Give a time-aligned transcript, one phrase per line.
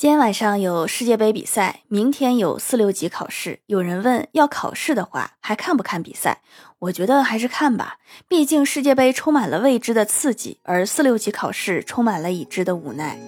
[0.00, 3.60] 今天晚上有世界杯比赛，明天有四六级考试。
[3.66, 6.40] 有人问，要考试的话，还看不看比赛？
[6.78, 13.18] 我觉得还是看吧，毕竟世界杯充满了未知的刺激，而四六级考试充满了已知的无奈。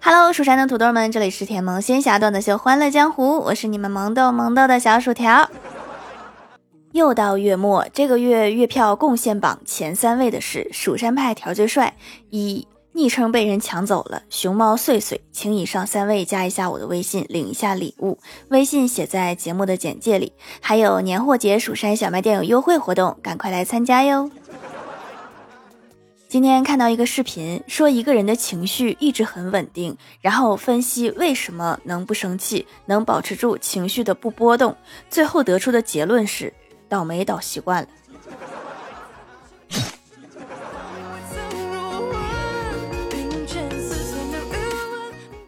[0.00, 5.50] Hello，蜀山的土豆们，这里是甜萌仙侠段子秀《欢乐江湖》，我是你们萌豆萌豆的小薯条。
[6.94, 11.96] 又到月末，这个月月票贡献榜前三位的是蜀山派调最帅
[12.30, 18.20] 一，昵称被人抢走了，熊猫碎碎，请以上三位加一下我的微信，领一下礼物，
[18.50, 20.32] 微信写在节目的简介里。
[20.60, 24.30] 还有年货节蜀山小卖店有优惠活动，赶快来参加哟！
[26.28, 34.76] 今天看到一个视频，说一个人的情绪一直很稳定，然后分析为什么能不生气，能保持住情绪的不波动，
[35.10, 36.54] 最后得出的结论是。
[36.94, 37.88] 倒霉倒习惯了。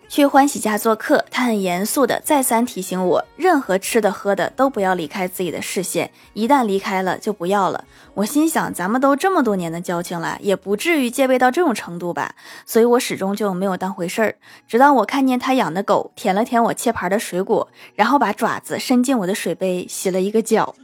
[0.08, 7.84] 去欢喜家做客，他很严肃的再三提醒我，任何吃的喝的都不要离开自己的视线，一旦离开了就不要了。
[8.14, 12.34] 我心想，咱们都这么多年的交情了，也不至于戒备到这种程度吧？
[12.64, 14.36] 所以我始终就没有当回事儿。
[14.66, 20.74] 直到我看见他养的狗舔了舔我切盘的水果，然后把爪子伸进我的水杯洗了一个脚。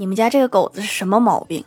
[0.00, 1.62] 你们家这个狗子是什么毛病？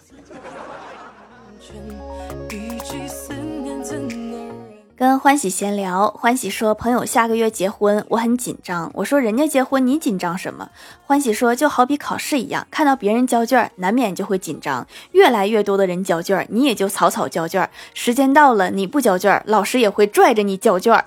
[4.95, 8.89] 跟欢喜闲聊，欢喜说朋友下个月结婚，我很紧张。
[8.95, 10.67] 我说人家结婚你紧张什么？
[11.05, 14.87] 欢喜说就好比考试一样，看到别人交卷，难免就会紧张。
[15.11, 17.69] 越来越多的人交卷，你也就草草交卷。
[17.93, 21.05] 时间到了你不交卷，老师也会拽着你交卷。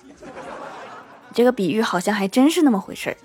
[1.35, 3.17] 这个比喻好像还真是那么回事儿。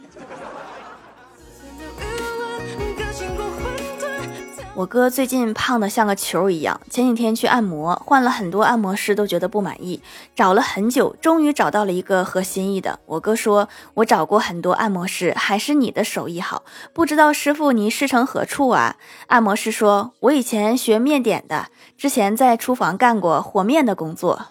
[4.82, 10.02] 我哥最近胖的像个球一样，前几天去按摩，换了很多按摩师都觉得不满意，
[10.36, 13.00] 找了很久，终于找到了一个合心意的。
[13.06, 18.96] 我哥说：“我找过很多按摩师，还是你的手艺好，不知道师傅你师承何处啊？”
[19.28, 24.48] 按摩师说：“我以前学面点的，之前在厨房干过和面的工作。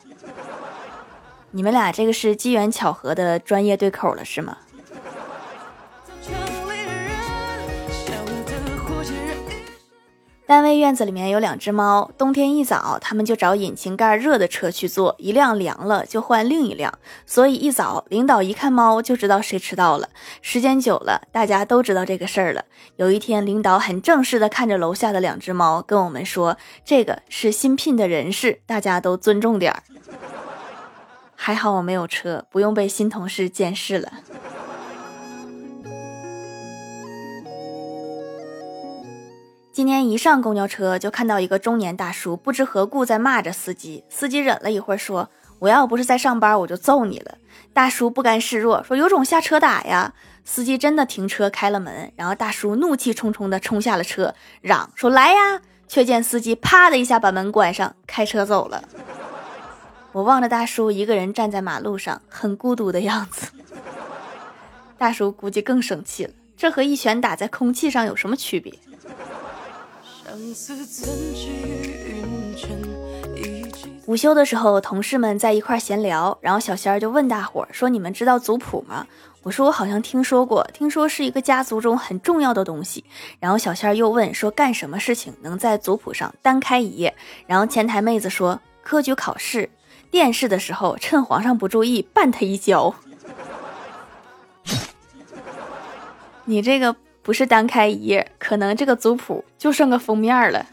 [1.51, 4.59] ”你们俩这个是机缘巧合的专业对口了，是吗？
[10.51, 16.93] 单位院子里面有两只猫，冬天一早，他们就找引擎盖热的车去坐，一辆凉了就换另一辆。
[17.25, 20.09] 所以一早，领导一看猫就知道谁迟到了。
[20.43, 22.65] 时间久了，大家都知道这个事儿了。
[22.97, 29.85] 有一天，领导很正式的看着楼下的两只猫，跟我们说：“这个是新聘的人事，大家都尊重点儿。”
[31.37, 34.13] 还好我没有车，不用被新同事监视了。
[39.73, 44.03] 今天一上公交车，就看到一个中年大叔不知何故在骂着司机。
[44.09, 47.39] 司机忍了一会儿，说：“我要不是在上班，我就揍你了。”
[47.73, 50.13] 大叔不甘示弱，说：“有种下车打呀！”
[50.45, 58.83] 司机真的停车开了门，然后大叔怒气冲冲地冲下了车，嚷说：“来呀！”却见司机啪的一下把门关上，开车走了。
[60.11, 63.47] 我望着大叔一个人站在马路上，很孤独的样子。
[64.99, 68.75] 大叔估计更生气了，这和一拳打在空气上有什么区别？
[74.07, 79.07] 午休的时候，同事们在一块闲聊，然后小仙儿就问大伙儿说：“你们知道族谱吗？”
[79.43, 83.05] 我说：“我好像听说过，听说是一个家族中很重要的东西。”
[83.39, 87.15] 然后小仙儿又问说：“干什么事情能在族谱上单开一页？”
[87.47, 89.71] 然后前台妹子说：“科举考试，
[90.11, 92.95] 殿试的时候趁皇上不注意绊他一跤。”
[96.45, 96.95] 你这个。
[97.23, 100.67] 不是单开一页，可能这个族谱就剩个封面了。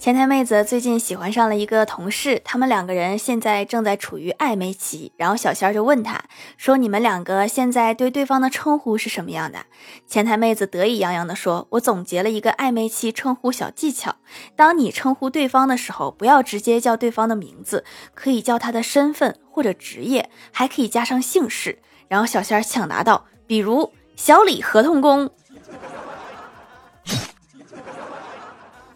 [0.00, 5.12] 前台妹子最近喜欢上了一个同事，他们两个人现在正在处于暧昧期。
[5.18, 6.24] 然后小仙儿就问他
[6.56, 9.66] 说：“你们两个现在对对方的称呼是什么样的？”
[10.08, 14.16] 前台妹子得意洋洋地说：“我总结了一个暧昧期称呼小技巧。
[14.56, 17.84] 当你称呼对方的时候，不要直接叫对方的名字，
[18.14, 21.78] 可以叫他的身份或者职业，还可以加上姓氏。”
[22.08, 25.30] 然后小仙儿抢答道：“比如小李合同工。”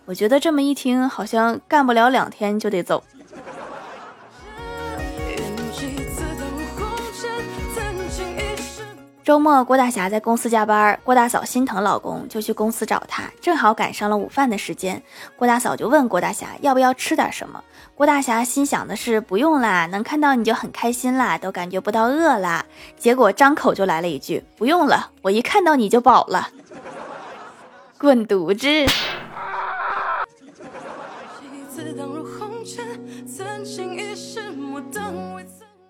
[0.06, 3.02] 我觉得这么一听，好像干不了两天就得走。
[9.24, 15.02] 周末，郭大侠在公司加班，郭大嫂心疼老公，就去公司找他，正好赶上了午饭的时间。
[15.36, 17.64] 郭大嫂就问郭大侠要不要吃点什么。
[17.94, 22.66] 郭大侠心想的是不用啦，能看到你就很开心啦，都感觉不到饿啦。
[22.98, 26.50] 结果张口就来了一句不用了，我一看到你就饱了。
[27.98, 28.92] 滚犊子！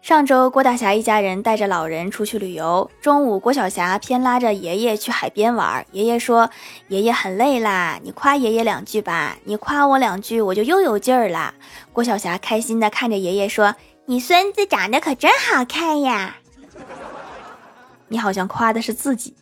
[0.04, 2.90] 上周，郭大侠一家人带着老人出去旅游。
[3.00, 5.86] 中午，郭晓霞偏拉着爷爷去海边玩。
[5.92, 6.50] 爷爷说
[6.88, 11.54] ：“爷爷很累啦，你夸爷爷两句吧，你夸我两句，我就又有劲儿啦。”
[11.94, 13.74] 郭晓霞开心的看着爷爷说
[14.04, 16.36] ：“你孙子长得可真好看呀！”
[18.08, 19.34] 你好像夸的是自己。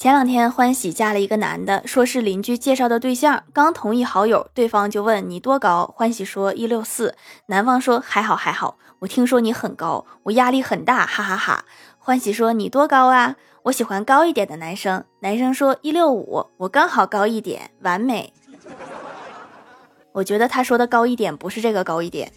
[0.00, 7.14] 前两天欢喜嫁了一个男的，说是邻居介绍的对象，刚同意好友，对方就问你多高，欢喜说一六四，
[7.48, 11.66] 男方说还好还好，我听说你很高，我压力很大，哈哈哈。
[11.98, 13.36] 欢喜说你多高啊？
[13.64, 18.32] 我喜欢高一点的男生，男生说一六五，我刚好高一点，完美。
[20.12, 22.32] 我觉得他说的高一点不是这个高一点。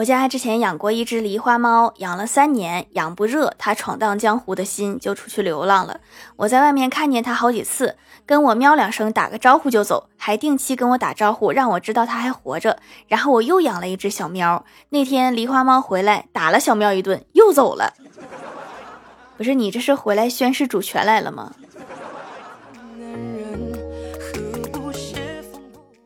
[0.00, 6.00] 我家之前养过一只狸花猫，养了三年，养不热，它闯荡江湖的心就出去流浪了。
[6.36, 12.78] 我在外面看见它好几次，跟我喵两声，打个招呼就走，还定期跟我打招呼，让我知道它还活着。
[13.08, 17.92] 然后我又养了一只小喵，那天狸花猫回来打了小喵一顿，又走了。
[19.36, 21.52] 不是你这是回来宣誓主权来了吗？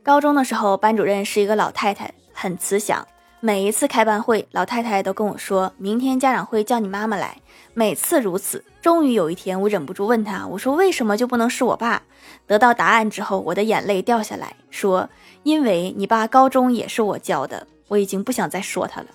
[0.02, 3.06] 高中的时候，班主任是一个老太太，很慈祥。
[3.44, 7.36] 每一次开班会，老太太都跟我说：“明天家长会叫你妈妈来。”
[7.74, 12.00] 每次如此，终于有一天，我忍不住问他：“我说为什么就不能是我爸？”
[12.48, 15.10] 得到答案之后，我的眼泪掉下来，说
[15.44, 19.08] ：“因为你爸高中也是我教的。”我已经不想再说他了。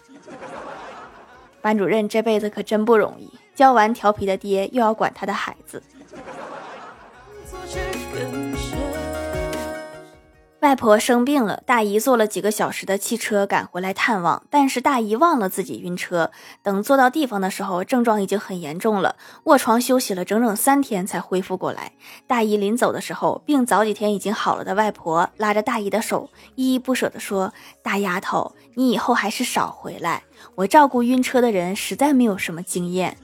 [1.60, 5.82] 班主任这辈子可真不容易，教完调皮的爹，又要管他的孩子。
[10.62, 16.32] 外婆生病了，大姨坐了几个小时的汽车赶回来探望，但是大姨忘了自己晕车。
[16.62, 19.16] 等坐到地方的时候，症状已经很严重了，
[19.46, 21.94] 卧床休息了整整三天才恢复过来。
[22.28, 30.24] 大姨临走的时候，病早几天已经好了的外婆拉着大姨的手，依依不舍地说：“大丫头，你以后还是少回来，
[30.56, 33.16] 我照顾晕车的人实在没有什么经验。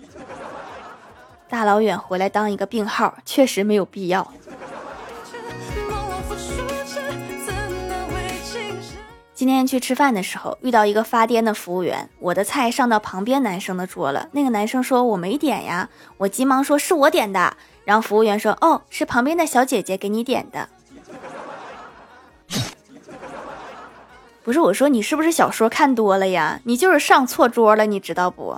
[1.49, 4.31] 大老远回来当一个病号，确实没有必要。”
[9.35, 14.29] 今天去吃饭的时候，遇到一个发癫的服务员，我的菜上到旁边男生的桌了。
[14.31, 15.89] 那个男生说我没点呀，
[16.19, 17.57] 我急忙说是我点的。
[17.83, 20.69] 然后服务员说哦，是旁边的小姐姐给你点的。
[24.41, 26.61] 不是我说你是不是小说看多了呀？
[26.63, 28.57] 你就是上错桌了，你知道不？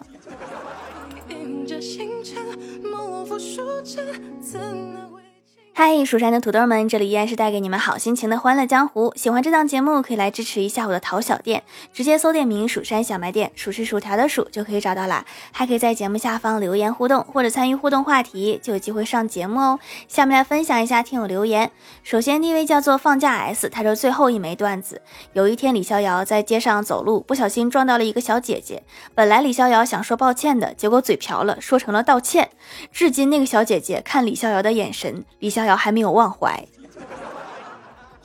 [5.79, 9.13] 嗨，蜀山的土豆们，这里依然是带给你们好心情的欢乐江湖。
[9.15, 11.61] 喜欢这档节目，可以来支持一下我的淘小店，
[11.93, 15.23] 直接搜店名“蜀山小卖店”，数是薯条的数就可以找到啦。
[15.51, 19.79] 还可以在节目下方留言互动，或者参与互动话题，就有机会上节目哦。
[20.07, 21.69] 下面来分享一下听友留言。
[22.01, 25.03] 首先第一位叫做放假 S，他说最后一枚段子。
[25.33, 28.81] 有一天李逍遥在街上走路，不小心撞到了一个小姐姐。
[29.13, 32.49] 本来李逍遥想说抱歉的，结果嘴瓢了，说成了道歉。
[32.91, 36.65] 至今那个小姐姐看李逍遥的眼神，李逍还没有忘怀，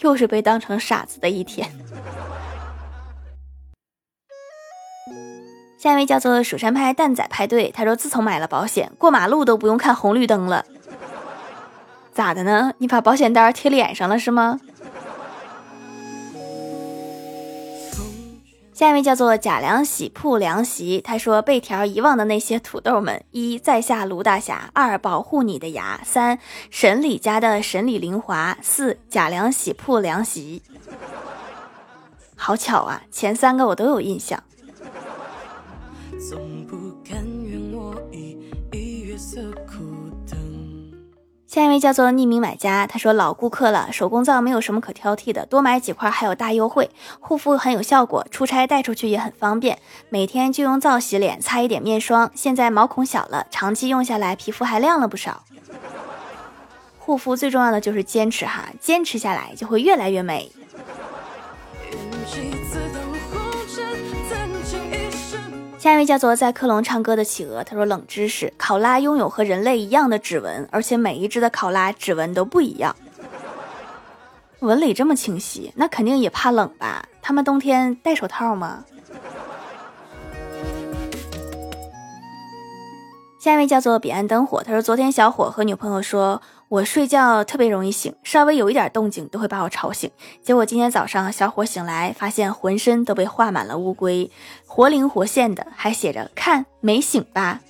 [0.01, 1.71] 又是被当成傻子的一天。
[5.79, 10.65] 下一位叫做蜀山派蛋仔派对，他说自从买了保险，过马路都不用看红绿灯了。
[12.13, 12.73] 咋的呢？
[12.79, 14.61] 你把保险单贴脸上了是吗？
[18.83, 30.65] 下一位叫做贾良喜铺凉席，他说被条遗忘的那些土豆们：一在下卢大侠，二保护你的牙，三沈李家的沈李灵华，四贾良喜铺凉席。
[32.35, 34.43] 好巧啊，前三个我都有印象。
[36.29, 36.77] 总不
[41.53, 46.89] 下一位叫做匿名买家，他说老顾客了，手工皂没有什么可挑剔的，多买几块还有大优惠，
[47.21, 49.79] 护肤很有效果，出差带出去也很方便，
[50.09, 55.45] 每天就用皂洗脸，擦一点面霜，现在毛孔小了，长期用下来皮肤还亮了不少。
[56.99, 60.51] 护肤最重要的就是坚持哈，坚持下来就会越来越美。
[65.83, 72.95] 下一位叫做在克隆唱歌的企鹅，他说冷知识：考拉拥有和人类一样的指纹，而且每一只的考拉指纹都不一样。
[74.61, 77.07] 纹理这么清晰，那肯定也怕冷吧？
[77.21, 78.85] 他们冬天戴手套吗？
[83.41, 86.41] 下一位叫做彼岸灯火，他说昨天小伙和女朋友说，
[86.73, 90.11] 我睡觉特别容易醒，稍微有一点动静都会把我吵醒。
[90.43, 94.31] 结果今天早上小伙醒来，发现浑身都被画满了乌龟，
[94.65, 97.61] 活灵活现的，还写着看没醒吧。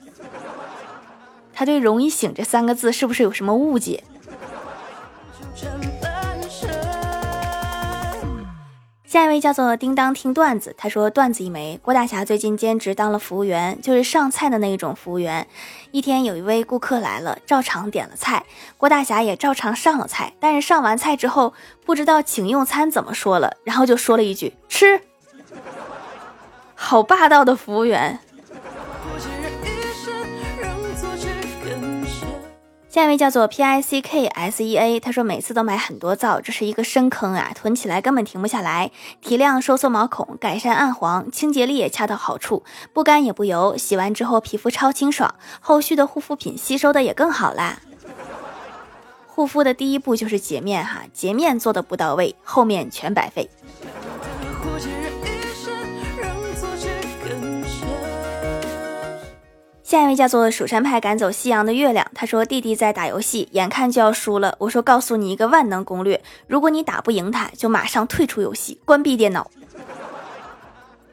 [1.52, 4.04] 他对“容易醒”这三个字是不是有什么误解？
[9.12, 11.78] 下一位叫做叮当听段子，他说段子一枚。
[11.82, 15.46] 郭大侠最近兼职当了服务员，就是上菜的那一种服务员。
[15.90, 18.46] 一天有一位顾客来了，照常点了菜，
[18.78, 20.32] 郭大侠也照常上了菜。
[20.40, 21.52] 但是上完菜之后，
[21.84, 25.02] 不知道请用餐怎么说了，然后就说了一句吃。
[26.74, 28.18] 好霸道的服务员。
[32.92, 38.90] 下一位叫做 P I C K S E A，他说每次都买很多皂，这是一个深坑啊，囤起来根本停不下来。
[39.22, 47.78] 提亮收缩毛孔，改善暗黄，清洁力也恰到好处，不干也不油，洗完之后皮肤超清爽，后续的护肤品吸收的也更好啦。
[49.26, 53.48] 护肤的第一步就是洁面哈，洁面做的不到位，后面全白费。
[59.92, 64.54] 下一位叫做蜀山派赶走夕阳的月亮，他说弟弟在打游戏，眼看就要输了。
[64.58, 69.50] 我说告诉你一个万能攻略，如果你打不赢他，就马上退出游戏，关闭电脑。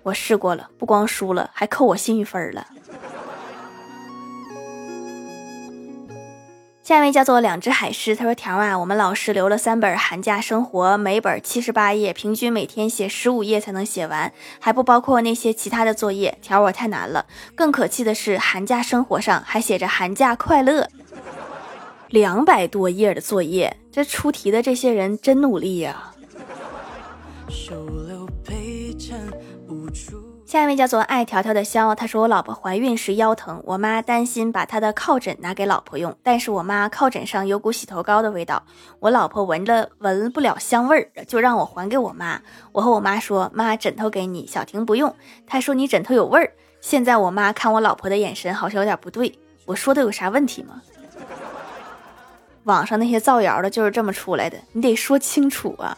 [0.01, 2.65] 我试过了，不光输了，还扣我信誉分了。
[6.89, 16.39] 下一位叫做两只海狮，他说：“条啊，我们老师留了三本寒假生活，每本七十八页，平均每天写十五页才能写完，还不包括那些其他的作业。
[16.41, 17.27] 条我太难了。
[17.53, 20.89] 更可气的是，寒假生活上还写着寒假快乐，
[22.07, 26.11] 两百多页的作业，这出题的这些人真努力呀。”
[30.49, 38.63] 下一位叫做爱条条的肖，他说我老婆怀孕时腰疼，我妈担心把她的靠枕拿给老婆用，但是我妈靠枕上有股洗头膏的味道，
[38.99, 42.41] 我老婆闻着闻不了香味儿，就让我还给我妈。
[42.71, 45.15] 我和我妈说，妈枕头给你，小婷不用。
[45.45, 46.51] 她说你枕头有味儿。
[46.81, 49.37] 现在我妈看我老婆的眼神好像有点不对，
[49.67, 50.81] 我说的有啥问题吗？
[52.63, 55.95] 网上那些造谣的就是这么出来的，你得说清楚啊。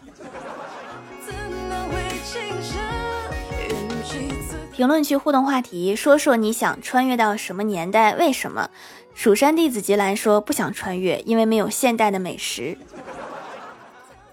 [4.74, 8.16] 评论区互动话题：说说你想穿越到什么年代？
[8.16, 8.70] 为什么？
[9.14, 12.78] 蜀山弟子吉兰说不想穿越，因为没有现代的美食。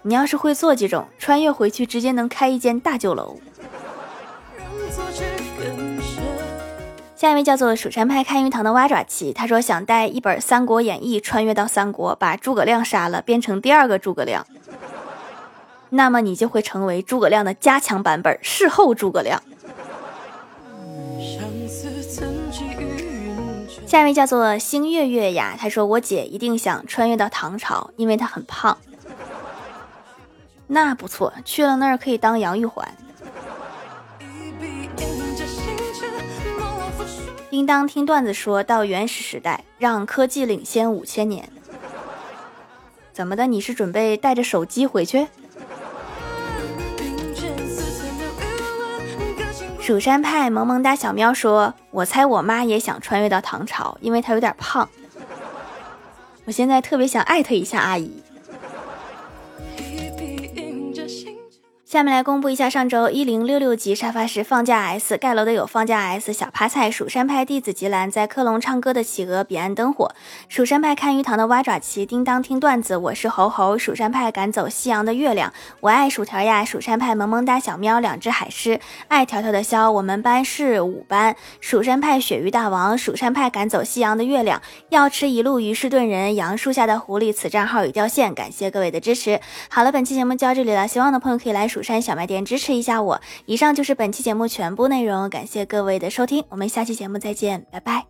[0.03, 3.37] 你要是会做几种，穿越回去直接能开一间大酒楼。
[7.17, 14.47] 下一位叫做蜀山派看鱼塘的蛙爪奇，他说想带一本《三国演义》穿越到三国，把诸葛亮杀了，变成第二个诸葛亮。
[15.89, 19.43] 那么你就会成为诸葛亮的加强版本，事后诸葛亮。
[23.85, 28.77] 下一位叫做星月月呀，他说我姐一定想穿越到唐朝，因为她很胖。
[30.67, 32.87] 那不错，去了那儿可以当杨玉环。
[37.49, 41.49] 叮当听段子说到原始时代，让科技领先五千年。
[43.11, 43.47] 怎么的？
[43.47, 45.27] 你是准备带着手机回去？
[49.89, 54.87] 蜀山派萌萌哒小喵说：“我猜我妈也想穿越到唐朝，因为她有点胖。
[56.45, 58.21] 我现在特别想艾特一下阿姨。”
[61.89, 70.13] 下面来公布一下上周一零六六级沙发是放假 S 盖楼的有放假 S 小趴菜蜀山派弟子吉兰在科隆唱歌的企鹅彼岸灯火。
[70.47, 78.79] 蜀山派看鱼塘的蛙爪奇叮当听段子我是猴猴蜀山派赶走夕阳的月亮我爱薯条呀蜀山派萌萌哒小喵两只海狮。
[79.07, 81.35] 爱条条的肖我们班是五班。
[81.59, 84.61] 蜀山派鳕鱼大王蜀山派赶走夕阳的月亮。
[84.89, 89.39] 要吃一路鱼是炖人杨树下的狐狸此账号已掉线感谢各位的支持。
[89.69, 91.78] 好了本期节目就到这里了希望的朋友可以来蜀。
[91.79, 93.21] 蜀山小卖店支持一下我。
[93.45, 98.05] 以上就是本期节目全部内容感谢各位的收听我们下期节目再见拜拜。